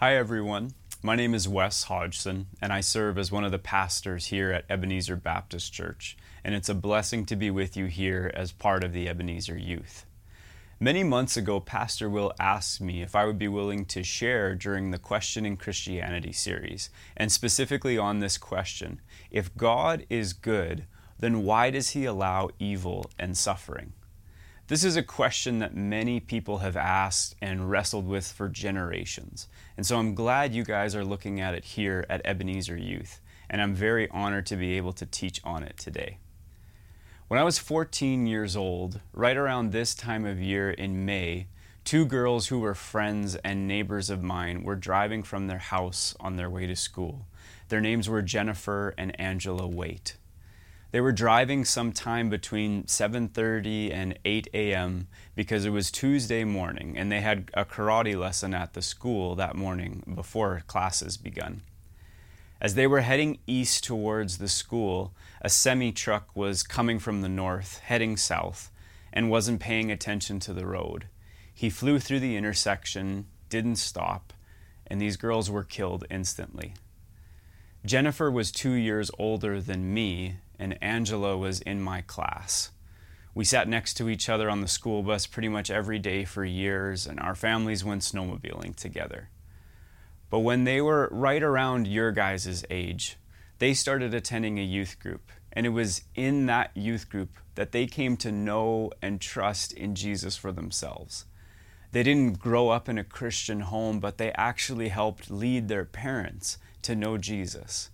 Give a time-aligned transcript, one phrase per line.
[0.00, 0.72] Hi, everyone.
[1.02, 4.64] My name is Wes Hodgson, and I serve as one of the pastors here at
[4.70, 6.16] Ebenezer Baptist Church.
[6.42, 10.06] And it's a blessing to be with you here as part of the Ebenezer Youth.
[10.80, 14.90] Many months ago, Pastor Will asked me if I would be willing to share during
[14.90, 20.86] the Questioning Christianity series, and specifically on this question if God is good,
[21.18, 23.92] then why does he allow evil and suffering?
[24.70, 29.48] This is a question that many people have asked and wrestled with for generations.
[29.76, 33.20] And so I'm glad you guys are looking at it here at Ebenezer Youth,
[33.50, 36.18] and I'm very honored to be able to teach on it today.
[37.26, 41.48] When I was 14 years old, right around this time of year in May,
[41.82, 46.36] two girls who were friends and neighbors of mine were driving from their house on
[46.36, 47.26] their way to school.
[47.70, 50.16] Their names were Jennifer and Angela Waite.
[50.92, 55.06] They were driving sometime between 7:30 and 8 a.m.
[55.36, 59.54] because it was Tuesday morning and they had a karate lesson at the school that
[59.54, 61.62] morning before classes begun.
[62.60, 67.28] As they were heading east towards the school, a semi truck was coming from the
[67.28, 68.70] north, heading south,
[69.12, 71.06] and wasn't paying attention to the road.
[71.54, 74.32] He flew through the intersection, didn't stop,
[74.86, 76.74] and these girls were killed instantly.
[77.86, 82.70] Jennifer was two years older than me and Angela was in my class.
[83.34, 86.44] We sat next to each other on the school bus pretty much every day for
[86.44, 89.30] years, and our families went snowmobiling together.
[90.28, 93.16] But when they were right around your guys' age,
[93.58, 95.32] they started attending a youth group.
[95.52, 99.94] And it was in that youth group that they came to know and trust in
[99.94, 101.24] Jesus for themselves.
[101.92, 106.58] They didn't grow up in a Christian home, but they actually helped lead their parents
[106.82, 107.90] to know Jesus.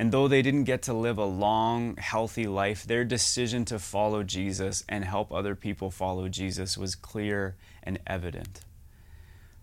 [0.00, 4.22] And though they didn't get to live a long, healthy life, their decision to follow
[4.22, 8.60] Jesus and help other people follow Jesus was clear and evident.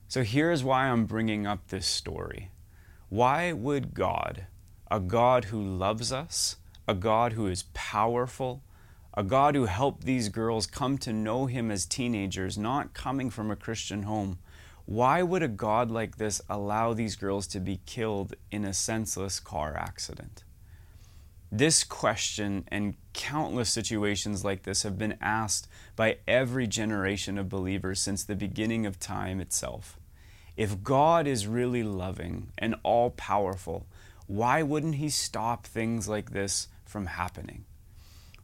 [0.08, 2.52] So here's why I'm bringing up this story.
[3.10, 4.46] Why would God,
[4.92, 8.62] a God who loves us, a God who is powerful,
[9.16, 13.50] a God who helped these girls come to know Him as teenagers, not coming from
[13.50, 14.38] a Christian home,
[14.88, 19.38] why would a God like this allow these girls to be killed in a senseless
[19.42, 20.46] car accident?
[21.52, 25.68] This question and countless situations like this have been asked
[25.98, 30.00] by every generation of believers since the beginning of time itself.
[30.56, 33.88] If God is really loving and all powerful,
[34.26, 37.66] why wouldn't He stop things like this from happening?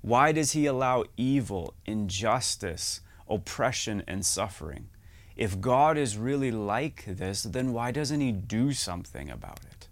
[0.01, 2.99] Why does He allow evil, injustice,
[3.29, 4.89] oppression, and suffering?
[5.35, 9.87] If God is really like this, then why doesn't He do something about it?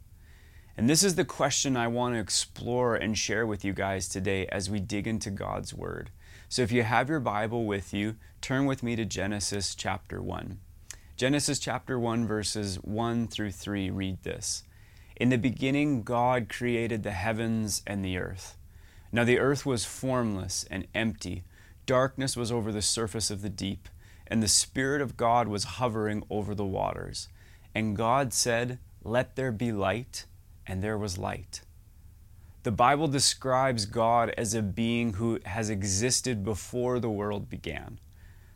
[0.77, 4.45] And this is the question I want to explore and share with you guys today
[4.47, 6.11] as we dig into God's Word.
[6.47, 10.59] So if you have your Bible with you, turn with me to Genesis chapter 1.
[11.17, 14.63] Genesis chapter 1, verses 1 through 3 read this
[15.15, 18.57] In the beginning, God created the heavens and the earth.
[19.11, 21.43] Now the earth was formless and empty,
[21.87, 23.89] darkness was over the surface of the deep
[24.31, 27.27] and the Spirit of God was hovering over the waters.
[27.75, 30.25] And God said, Let there be light,
[30.65, 31.61] and there was light.
[32.63, 37.99] The Bible describes God as a being who has existed before the world began.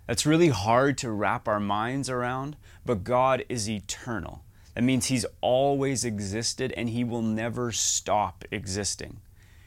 [0.07, 2.55] That's really hard to wrap our minds around,
[2.85, 4.45] but God is eternal.
[4.75, 9.19] That means He's always existed and He will never stop existing.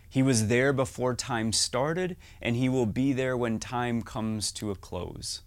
[0.09, 4.71] He was there before time started, and He will be there when time comes to
[4.71, 5.43] a close.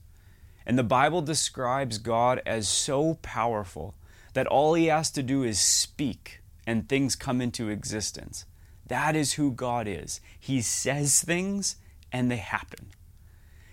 [0.66, 3.96] And the Bible describes God as so powerful
[4.34, 8.46] that all he has to do is speak and things come into existence.
[8.88, 10.22] That is who God is.
[10.40, 11.78] He says things
[12.12, 12.92] and they happen.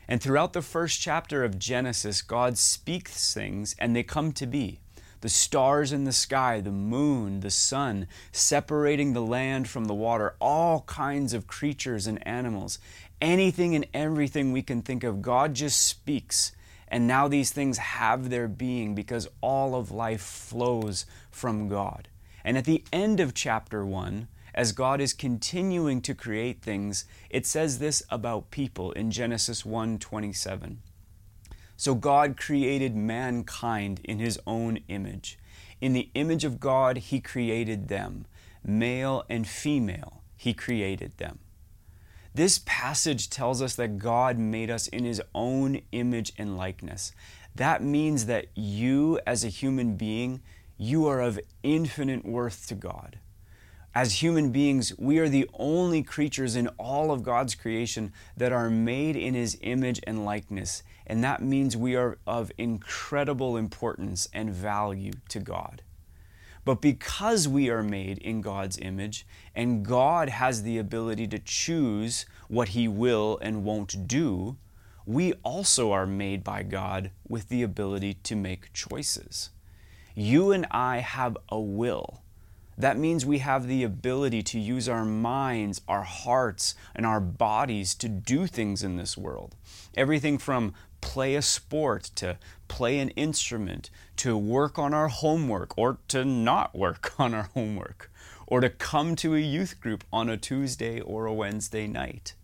[0.08, 4.80] And throughout the first chapter of Genesis, God speaks things and they come to be.
[5.20, 10.36] The stars in the sky, the moon, the sun, separating the land from the water,
[10.40, 12.78] all kinds of creatures and animals,
[13.20, 16.52] anything and everything we can think of, God just speaks
[16.88, 22.08] and now these things have their being because all of life flows from God.
[22.44, 27.46] And at the end of chapter 1, as God is continuing to create things, it
[27.46, 30.78] says this about people in Genesis 1:27.
[31.76, 35.38] So God created mankind in his own image.
[35.80, 38.26] In the image of God he created them,
[38.64, 41.38] male and female he created them.
[42.38, 47.10] This passage tells us that God made us in His own image and likeness.
[47.56, 50.40] That means that you, as a human being,
[50.76, 53.18] you are of infinite worth to God.
[53.92, 58.70] As human beings, we are the only creatures in all of God's creation that are
[58.70, 64.54] made in His image and likeness, and that means we are of incredible importance and
[64.54, 65.82] value to God.
[66.68, 72.26] But because we are made in God's image, and God has the ability to choose
[72.48, 74.58] what He will and won't do,
[75.06, 79.48] we also are made by God with the ability to make choices.
[80.14, 82.20] You and I have a will.
[82.78, 87.92] That means we have the ability to use our minds, our hearts, and our bodies
[87.96, 89.56] to do things in this world.
[89.96, 92.38] Everything from play a sport to
[92.68, 98.12] play an instrument to work on our homework or to not work on our homework
[98.46, 102.34] or to come to a youth group on a Tuesday or a Wednesday night.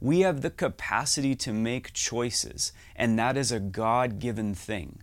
[0.00, 5.00] We have the capacity to make choices, and that is a God given thing.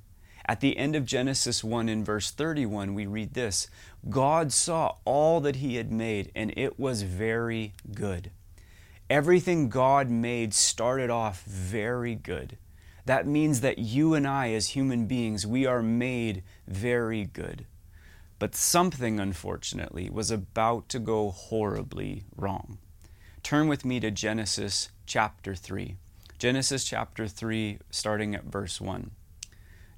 [0.51, 3.69] At the end of Genesis 1 in verse 31, we read this
[4.09, 8.31] God saw all that He had made, and it was very good.
[9.09, 12.57] Everything God made started off very good.
[13.05, 17.65] That means that you and I, as human beings, we are made very good.
[18.37, 22.77] But something, unfortunately, was about to go horribly wrong.
[23.41, 25.95] Turn with me to Genesis chapter 3.
[26.37, 29.11] Genesis chapter 3, starting at verse 1.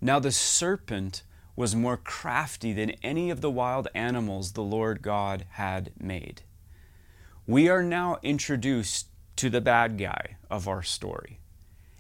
[0.04, 1.24] Now the serpent
[1.56, 6.42] was more crafty than any of the wild animals the Lord God had made.
[7.48, 9.08] We are now introduced
[9.38, 11.40] to the bad guy of our story.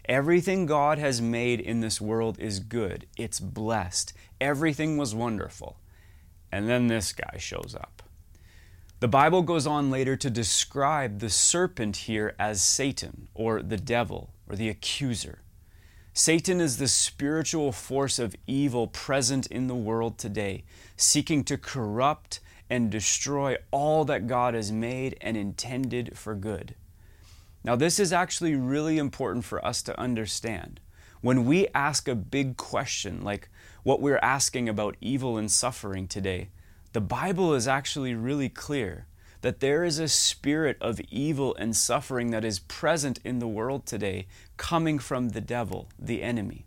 [0.03, 4.11] Everything God has made in this world is good, it's blessed,
[4.41, 5.79] everything was wonderful.
[6.51, 8.03] And then this guy shows up.
[8.99, 14.33] The Bible goes on later to describe the serpent here as Satan, or the devil,
[14.49, 15.42] or the accuser.
[16.15, 20.63] Satan is the spiritual force of evil present in the world today,
[20.95, 22.39] seeking to corrupt
[22.69, 26.75] and destroy all that God has made and intended for good.
[27.63, 30.79] Now, this is actually really important for us to understand.
[31.21, 33.49] When we ask a big question like
[33.81, 36.49] what we're asking about evil and suffering today,
[36.91, 39.07] the Bible is actually really clear
[39.43, 43.85] that there is a spirit of evil and suffering that is present in the world
[43.85, 44.25] today
[44.55, 46.65] coming from the devil, the enemy.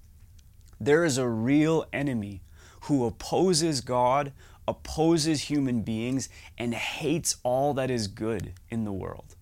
[0.78, 2.43] There is a real enemy
[2.82, 4.34] who opposes God,
[4.69, 6.28] opposes human beings,
[6.58, 9.37] and hates all that is good in the world.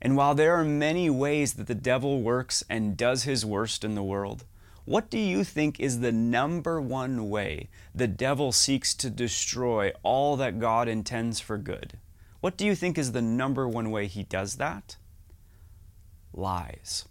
[0.00, 3.96] And while there are many ways that the devil works and does his worst in
[3.96, 4.44] the world,
[4.84, 10.36] what do you think is the number one way the devil seeks to destroy all
[10.36, 11.98] that God intends for good?
[12.42, 14.96] What do you think is the number one way he does that?
[16.32, 17.06] Lies.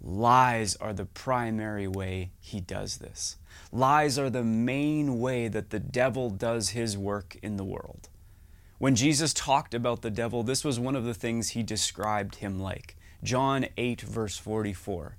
[0.00, 3.36] Lies are the primary way he does this.
[3.70, 8.08] Lies are the main way that the devil does his work in the world.
[8.78, 12.58] When Jesus talked about the devil, this was one of the things he described him
[12.58, 12.96] like.
[13.22, 15.18] John 8, verse 44.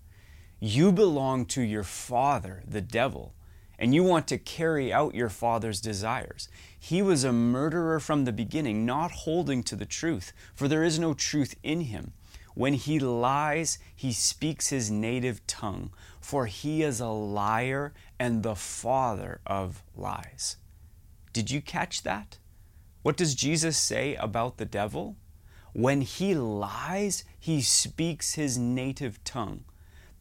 [0.59, 3.34] You belong to your father, the devil,
[3.77, 6.47] and you want to carry out your father's desires.
[6.79, 10.99] He was a murderer from the beginning, not holding to the truth, for there is
[10.99, 12.13] no truth in him.
[12.53, 15.91] When he lies, he speaks his native tongue,
[16.21, 20.57] for he is a liar and the father of lies.
[21.33, 22.37] Did you catch that?
[23.01, 25.17] What does Jesus say about the devil?
[25.73, 29.65] When he lies, he speaks his native tongue.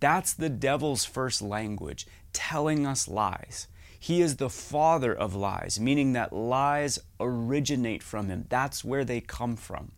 [0.04, 3.68] That's the devil's first language, telling us lies.
[3.98, 8.44] He is the father of lies, meaning that lies originate from him.
[8.50, 9.92] That's where they come from.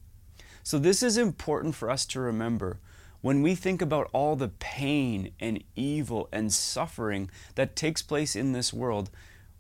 [0.63, 2.79] So, this is important for us to remember
[3.21, 8.53] when we think about all the pain and evil and suffering that takes place in
[8.53, 9.11] this world.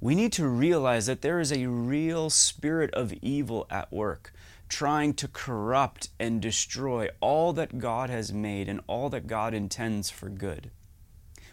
[0.00, 4.32] We need to realize that there is a real spirit of evil at work
[4.68, 10.11] trying to corrupt and destroy all that God has made and all that God intends
[10.11, 10.70] for good.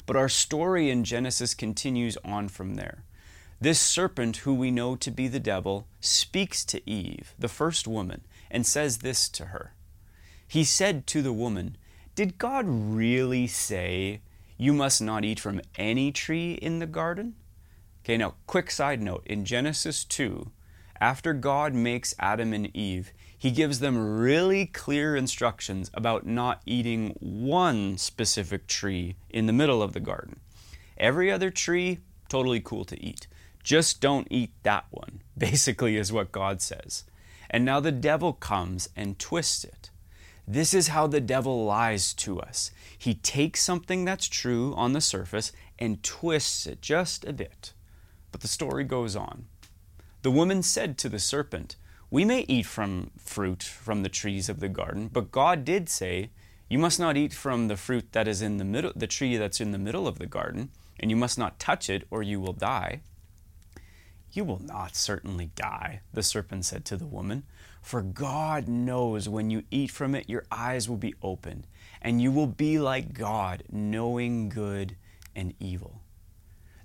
[0.05, 3.03] But our story in Genesis continues on from there.
[3.61, 8.21] This serpent, who we know to be the devil, speaks to Eve, the first woman,
[8.51, 9.73] and says this to her.
[10.45, 11.77] He said to the woman,
[12.15, 14.19] Did God really say
[14.57, 17.35] you must not eat from any tree in the garden?
[18.03, 20.51] Okay, now, quick side note in Genesis 2,
[21.03, 27.09] after God makes Adam and Eve, he gives them really clear instructions about not eating
[27.19, 30.39] one specific tree in the middle of the garden.
[30.97, 33.27] Every other tree, totally cool to eat.
[33.61, 37.03] Just don't eat that one, basically, is what God says.
[37.49, 39.89] And now the devil comes and twists it.
[40.47, 42.71] This is how the devil lies to us.
[42.97, 47.73] He takes something that's true on the surface and twists it just a bit.
[48.31, 49.47] But the story goes on.
[50.23, 51.75] The woman said to the serpent,
[52.09, 56.29] We may eat from fruit from the trees of the garden, but God did say,
[56.69, 59.59] You must not eat from the fruit that is in the middle, the tree that's
[59.59, 62.53] in the middle of the garden, and you must not touch it, or you will
[62.53, 63.01] die.
[64.31, 67.43] You will not certainly die, the serpent said to the woman,
[67.81, 71.67] for God knows when you eat from it, your eyes will be opened,
[72.01, 74.95] and you will be like God, knowing good
[75.35, 76.02] and evil.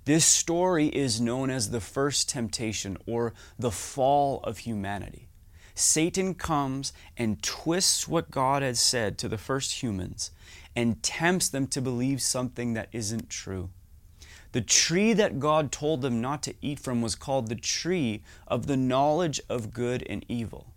[0.09, 5.29] This story is known as the first temptation or the fall of humanity.
[5.75, 10.31] Satan comes and twists what God had said to the first humans
[10.75, 13.69] and tempts them to believe something that isn't true.
[14.51, 18.65] The tree that God told them not to eat from was called the tree of
[18.65, 20.73] the knowledge of good and evil.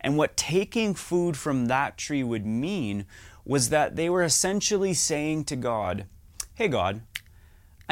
[0.00, 3.06] And what taking food from that tree would mean
[3.44, 6.06] was that they were essentially saying to God,
[6.56, 7.02] Hey, God,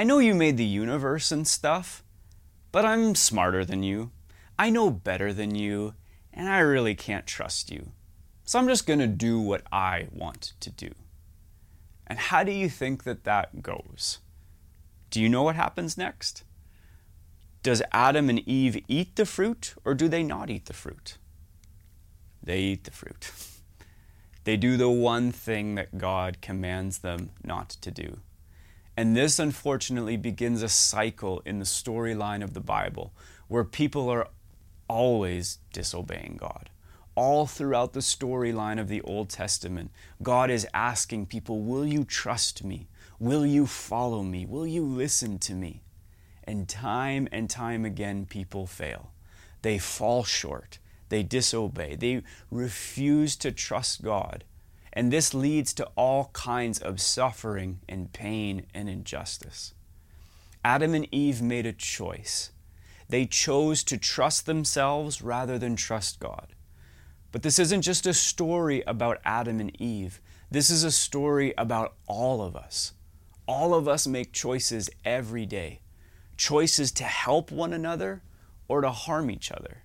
[0.01, 2.03] I know you made the universe and stuff,
[2.73, 4.13] but I'm smarter than you.
[4.59, 5.93] I know better than you,
[6.33, 7.93] and I really can't trust you.
[8.45, 10.93] So I'm just going to do what I want to do.
[12.07, 14.21] And how do you think that that goes?
[15.11, 16.45] Do you know what happens next?
[17.63, 21.19] Does Adam and Eve eat the fruit or do they not eat the fruit?
[22.43, 23.31] They eat the fruit.
[24.45, 28.21] They do the one thing that God commands them not to do.
[29.01, 33.15] And this, unfortunately, begins a cycle in the storyline of the Bible
[33.49, 34.29] where people are
[34.89, 36.69] always disobeying God.
[37.15, 39.91] All throughout the storyline of the Old Testament,
[40.23, 42.89] God is asking people, Will you trust me?
[43.19, 44.45] Will you follow me?
[44.45, 45.81] Will you listen to me?
[46.45, 49.13] And time and time again, people fail.
[49.63, 50.79] They fall short.
[51.09, 51.97] They disobey.
[51.97, 54.45] They refuse to trust God.
[54.93, 59.75] And this leads to all kinds of suffering and pain and injustice.
[60.65, 62.51] Adam and Eve made a choice.
[63.09, 66.55] They chose to trust themselves rather than trust God.
[67.33, 70.21] But this isn't just a story about Adam and Eve.
[70.51, 72.93] This is a story about all of us.
[73.47, 75.81] All of us make choices every day
[76.41, 78.23] choices to help one another
[78.67, 79.85] or to harm each other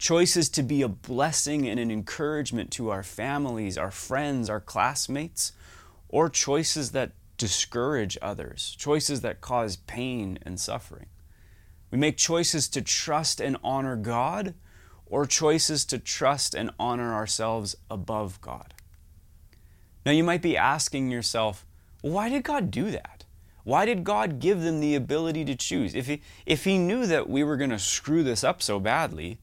[0.00, 5.52] choices to be a blessing and an encouragement to our families, our friends, our classmates,
[6.08, 11.06] or choices that discourage others, choices that cause pain and suffering.
[11.90, 14.54] We make choices to trust and honor God
[15.04, 18.72] or choices to trust and honor ourselves above God.
[20.06, 21.66] Now, you might be asking yourself,
[22.00, 23.26] why did God do that?
[23.64, 25.94] Why did God give them the ability to choose?
[25.94, 29.38] If He, if he knew that we were going to screw this up so badly,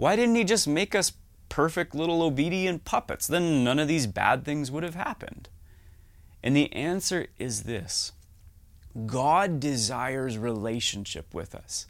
[0.00, 1.12] why didn't he just make us
[1.50, 3.26] perfect little obedient puppets?
[3.26, 5.50] Then none of these bad things would have happened.
[6.42, 8.12] And the answer is this
[9.04, 11.86] God desires relationship with us.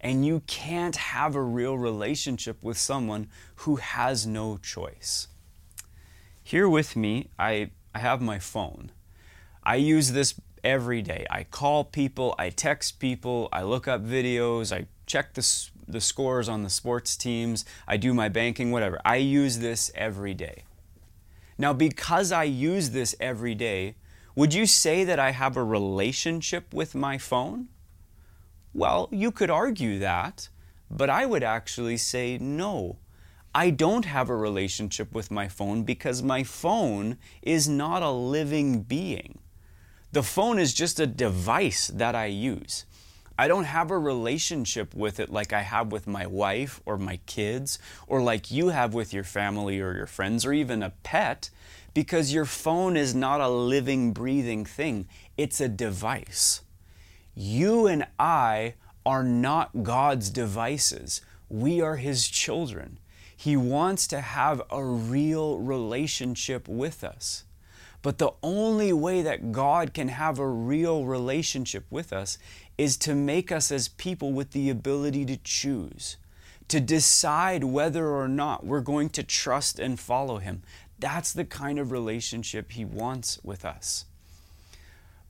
[0.00, 5.28] And you can't have a real relationship with someone who has no choice.
[6.42, 8.90] Here with me, I, I have my phone.
[9.62, 11.26] I use this every day.
[11.30, 15.42] I call people, I text people, I look up videos, I check the
[15.92, 19.00] the scores on the sports teams, I do my banking, whatever.
[19.04, 20.62] I use this every day.
[21.58, 23.96] Now, because I use this every day,
[24.34, 27.68] would you say that I have a relationship with my phone?
[28.72, 30.48] Well, you could argue that,
[30.90, 32.98] but I would actually say no.
[33.52, 38.82] I don't have a relationship with my phone because my phone is not a living
[38.82, 39.40] being.
[40.12, 42.86] The phone is just a device that I use.
[43.40, 47.20] I don't have a relationship with it like I have with my wife or my
[47.24, 51.48] kids or like you have with your family or your friends or even a pet
[51.94, 55.08] because your phone is not a living, breathing thing.
[55.38, 56.60] It's a device.
[57.34, 58.74] You and I
[59.06, 61.22] are not God's devices.
[61.48, 62.98] We are His children.
[63.34, 67.44] He wants to have a real relationship with us.
[68.02, 72.38] But the only way that God can have a real relationship with us
[72.78, 76.16] is to make us as people with the ability to choose,
[76.68, 80.62] to decide whether or not we're going to trust and follow Him.
[80.98, 84.06] That's the kind of relationship He wants with us.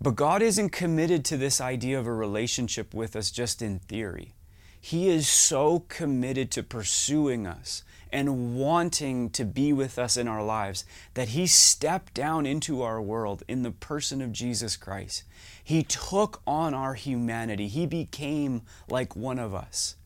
[0.00, 4.34] But God isn't committed to this idea of a relationship with us just in theory.
[4.80, 10.44] He is so committed to pursuing us and wanting to be with us in our
[10.44, 15.24] lives that He stepped down into our world in the person of Jesus Christ.
[15.62, 19.96] He took on our humanity, He became like one of us.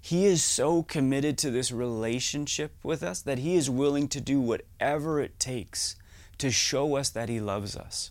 [0.00, 4.40] He is so committed to this relationship with us that He is willing to do
[4.40, 5.96] whatever it takes
[6.38, 8.10] to show us that He loves us.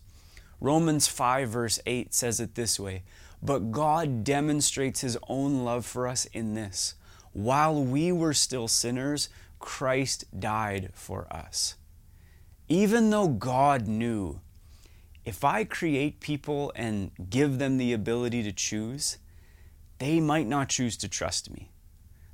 [0.61, 3.03] Romans 5, verse 8 says it this way
[3.41, 6.93] But God demonstrates His own love for us in this
[7.43, 9.29] while we were still sinners,
[9.59, 11.75] Christ died for us.
[12.67, 14.41] Even though God knew,
[15.23, 19.19] if I create people and give them the ability to choose,
[19.99, 21.71] they might not choose to trust me.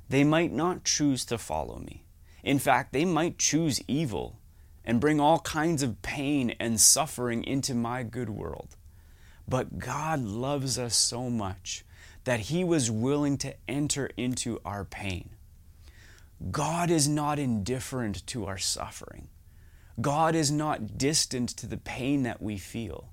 [0.08, 2.04] They might not choose to follow me.
[2.42, 4.40] In fact, they might choose evil
[4.84, 8.76] and bring all kinds of pain and suffering into my good world.
[9.48, 11.84] But God loves us so much
[12.26, 15.30] that He was willing to enter into our pain.
[16.50, 19.28] God is not indifferent to our suffering.
[20.00, 23.10] God is not distant to the pain that we feel.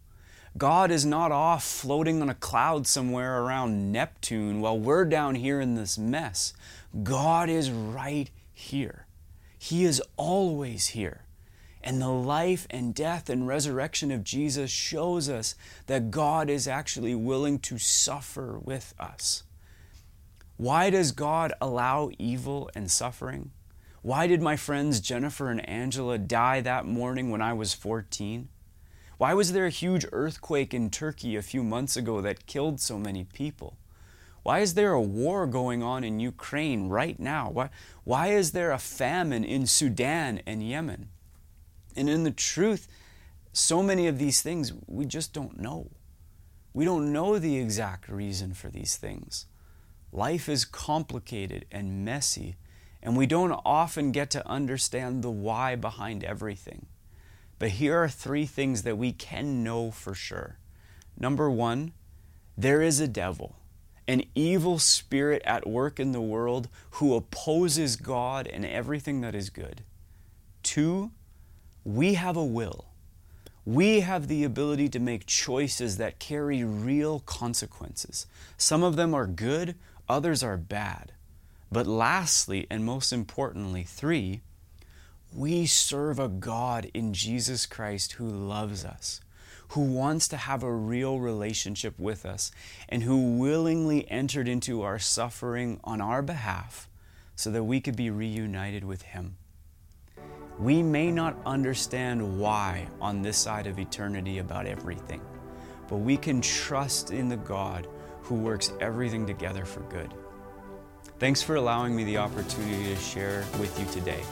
[0.58, 5.62] God is not off floating on a cloud somewhere around Neptune while we're down here
[5.62, 6.54] in this mess.
[7.04, 9.06] God is right here.
[9.60, 11.22] He is always here.
[11.84, 15.56] And the life and death and resurrection of Jesus shows us
[15.88, 19.44] that God is actually willing to suffer with us.
[20.56, 23.52] Why does God allow evil and suffering?
[24.02, 28.48] Why did my friends Jennifer and Angela die that morning when I was 14?
[29.18, 32.98] Why was there a huge earthquake in Turkey a few months ago that killed so
[32.98, 33.78] many people?
[34.42, 37.50] Why is there a war going on in Ukraine right now?
[37.50, 37.70] Why,
[38.04, 41.10] why is there a famine in Sudan and Yemen?
[41.96, 42.88] And in the truth,
[43.52, 45.92] so many of these things we just don't know.
[46.74, 49.46] We don't know the exact reason for these things.
[50.12, 52.56] Life is complicated and messy,
[53.02, 56.88] and we don't often get to understand the why behind everything.
[57.60, 60.58] But here are three things that we can know for sure.
[61.18, 61.94] Number one,
[62.58, 63.56] there is a devil,
[64.08, 69.50] an evil spirit at work in the world who opposes God and everything that is
[69.50, 69.84] good.
[70.62, 71.12] Two,
[71.84, 72.86] we have a will.
[73.66, 78.28] We have the ability to make choices that carry real consequences.
[78.58, 79.76] Some of them are good,
[80.10, 81.14] others are bad.
[81.72, 84.42] But lastly, and most importantly, three,
[85.34, 89.22] we serve a God in Jesus Christ who loves us,
[89.70, 92.52] who wants to have a real relationship with us,
[92.88, 96.88] and who willingly entered into our suffering on our behalf
[97.36, 99.38] so that we could be reunited with Him.
[100.60, 105.22] We may not understand why on this side of eternity about everything,
[105.90, 107.88] but we can trust in the God
[108.22, 110.14] who works everything together for good.
[111.20, 114.24] Thanks for allowing me the opportunity to share with you today.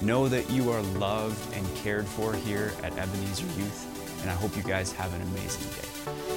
[0.00, 4.56] Know that you are loved and cared for here at Ebenezer Youth, and I hope
[4.56, 6.33] you guys have an amazing day.